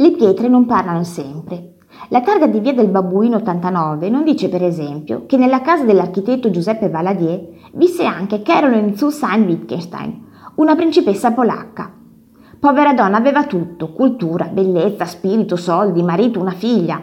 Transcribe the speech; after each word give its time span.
Le 0.00 0.12
pietre 0.12 0.46
non 0.46 0.64
parlano 0.64 1.02
sempre. 1.02 1.74
La 2.10 2.20
targa 2.20 2.46
di 2.46 2.60
via 2.60 2.72
del 2.72 2.86
Babbuino 2.86 3.38
89 3.38 4.08
non 4.08 4.22
dice 4.22 4.48
per 4.48 4.62
esempio 4.62 5.24
che 5.26 5.36
nella 5.36 5.60
casa 5.60 5.82
dell'architetto 5.82 6.52
Giuseppe 6.52 6.88
Valadier 6.88 7.48
visse 7.72 8.04
anche 8.04 8.42
Caroline 8.42 8.96
Susanne 8.96 9.44
Wittgenstein, 9.44 10.24
una 10.54 10.76
principessa 10.76 11.32
polacca. 11.32 11.92
Povera 12.60 12.94
donna 12.94 13.16
aveva 13.16 13.46
tutto, 13.46 13.92
cultura, 13.92 14.44
bellezza, 14.44 15.04
spirito, 15.04 15.56
soldi, 15.56 16.00
marito, 16.04 16.38
una 16.38 16.52
figlia. 16.52 17.02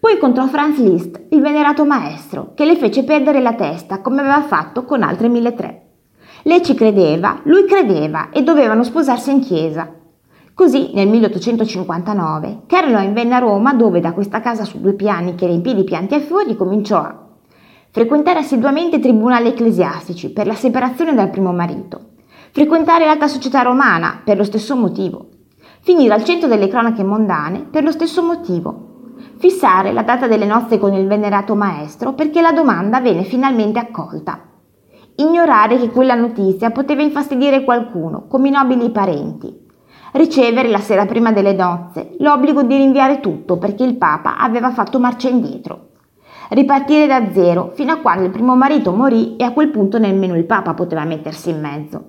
Poi 0.00 0.14
incontrò 0.14 0.46
Franz 0.46 0.78
Liszt, 0.78 1.20
il 1.28 1.42
venerato 1.42 1.84
maestro, 1.84 2.52
che 2.54 2.64
le 2.64 2.76
fece 2.76 3.04
perdere 3.04 3.42
la 3.42 3.52
testa 3.52 4.00
come 4.00 4.20
aveva 4.20 4.40
fatto 4.40 4.86
con 4.86 5.02
altre 5.02 5.28
mille 5.28 5.52
tre. 5.52 5.88
Lei 6.44 6.62
ci 6.64 6.72
credeva, 6.72 7.40
lui 7.42 7.66
credeva 7.66 8.30
e 8.30 8.42
dovevano 8.42 8.84
sposarsi 8.84 9.30
in 9.30 9.40
chiesa. 9.40 10.00
Così 10.54 10.90
nel 10.92 11.08
1859 11.08 12.64
Caroline 12.66 13.12
venne 13.12 13.34
a 13.34 13.38
Roma 13.38 13.72
dove 13.72 14.00
da 14.00 14.12
questa 14.12 14.40
casa 14.40 14.64
su 14.64 14.80
due 14.80 14.92
piani 14.92 15.34
che 15.34 15.46
riempì 15.46 15.74
di 15.74 15.82
pianti 15.82 16.14
e 16.14 16.20
fuori 16.20 16.54
cominciò 16.56 16.98
a 16.98 17.18
frequentare 17.90 18.40
assiduamente 18.40 18.98
tribunali 19.00 19.48
ecclesiastici 19.48 20.30
per 20.30 20.46
la 20.46 20.54
separazione 20.54 21.14
dal 21.14 21.30
primo 21.30 21.54
marito, 21.54 22.00
frequentare 22.50 23.06
l'alta 23.06 23.28
società 23.28 23.62
romana 23.62 24.20
per 24.22 24.36
lo 24.36 24.44
stesso 24.44 24.76
motivo, 24.76 25.28
finire 25.80 26.12
al 26.12 26.24
centro 26.24 26.48
delle 26.48 26.68
cronache 26.68 27.02
mondane 27.02 27.66
per 27.70 27.82
lo 27.82 27.90
stesso 27.90 28.22
motivo, 28.22 29.14
fissare 29.38 29.90
la 29.90 30.02
data 30.02 30.26
delle 30.26 30.46
nozze 30.46 30.78
con 30.78 30.92
il 30.92 31.06
venerato 31.06 31.54
maestro 31.54 32.12
perché 32.12 32.42
la 32.42 32.52
domanda 32.52 33.00
venne 33.00 33.24
finalmente 33.24 33.78
accolta, 33.78 34.38
ignorare 35.16 35.78
che 35.78 35.88
quella 35.88 36.14
notizia 36.14 36.70
poteva 36.70 37.00
infastidire 37.00 37.64
qualcuno, 37.64 38.26
come 38.26 38.48
i 38.48 38.52
nobili 38.52 38.90
parenti, 38.90 39.61
ricevere 40.12 40.68
la 40.68 40.78
sera 40.78 41.06
prima 41.06 41.32
delle 41.32 41.54
nozze 41.54 42.14
l'obbligo 42.18 42.62
di 42.62 42.76
rinviare 42.76 43.20
tutto 43.20 43.58
perché 43.58 43.84
il 43.84 43.96
Papa 43.96 44.38
aveva 44.38 44.70
fatto 44.70 44.98
marcia 44.98 45.28
indietro. 45.28 45.88
Ripartire 46.50 47.06
da 47.06 47.32
zero 47.32 47.72
fino 47.74 47.92
a 47.92 47.96
quando 47.96 48.24
il 48.24 48.30
primo 48.30 48.54
marito 48.54 48.92
morì 48.92 49.36
e 49.36 49.44
a 49.44 49.52
quel 49.52 49.70
punto 49.70 49.98
nemmeno 49.98 50.36
il 50.36 50.44
Papa 50.44 50.74
poteva 50.74 51.04
mettersi 51.04 51.50
in 51.50 51.60
mezzo. 51.60 52.04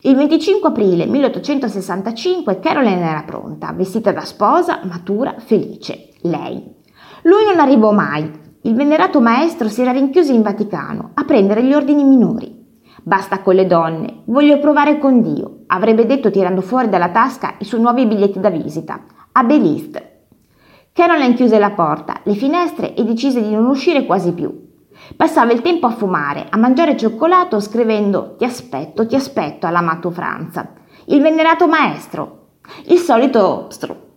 Il 0.00 0.16
25 0.16 0.70
aprile 0.70 1.06
1865 1.06 2.58
Caroline 2.58 3.08
era 3.08 3.22
pronta, 3.22 3.72
vestita 3.72 4.12
da 4.12 4.22
sposa, 4.22 4.80
matura, 4.84 5.34
felice. 5.38 6.08
Lei. 6.22 6.80
Lui 7.22 7.44
non 7.44 7.60
arrivò 7.60 7.92
mai. 7.92 8.40
Il 8.62 8.74
venerato 8.74 9.20
maestro 9.20 9.68
si 9.68 9.82
era 9.82 9.92
rinchiuso 9.92 10.32
in 10.32 10.42
Vaticano 10.42 11.10
a 11.14 11.24
prendere 11.24 11.62
gli 11.62 11.72
ordini 11.72 12.02
minori. 12.02 12.60
Basta 13.04 13.40
con 13.40 13.54
le 13.54 13.66
donne, 13.66 14.22
voglio 14.26 14.58
provare 14.58 14.98
con 14.98 15.20
Dio, 15.20 15.61
avrebbe 15.72 16.06
detto 16.06 16.30
tirando 16.30 16.60
fuori 16.60 16.88
dalla 16.88 17.08
tasca 17.08 17.54
i 17.58 17.64
suoi 17.64 17.80
nuovi 17.80 18.06
biglietti 18.06 18.38
da 18.38 18.50
visita. 18.50 19.00
A 19.32 19.42
Belist. 19.42 20.10
Caroline 20.92 21.34
chiuse 21.34 21.58
la 21.58 21.70
porta, 21.70 22.20
le 22.24 22.34
finestre 22.34 22.94
e 22.94 23.02
decise 23.04 23.42
di 23.42 23.50
non 23.50 23.66
uscire 23.66 24.04
quasi 24.04 24.32
più. 24.32 24.70
Passava 25.16 25.52
il 25.52 25.62
tempo 25.62 25.86
a 25.86 25.90
fumare, 25.90 26.46
a 26.48 26.58
mangiare 26.58 26.96
cioccolato, 26.96 27.60
scrivendo 27.60 28.36
Ti 28.36 28.44
aspetto, 28.44 29.06
ti 29.06 29.14
aspetto 29.14 29.66
all'amato 29.66 30.10
Franza. 30.10 30.72
Il 31.06 31.22
venerato 31.22 31.66
maestro. 31.66 32.38
Il 32.86 32.98
solito 32.98 33.66
stro 33.70 34.10